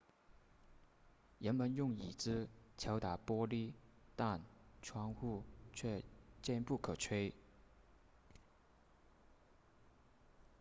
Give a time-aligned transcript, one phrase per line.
[1.37, 3.71] 人们用椅子敲打玻璃
[4.15, 4.41] 但
[4.81, 5.43] 窗户
[5.75, 6.01] 却
[6.41, 7.31] 坚不可摧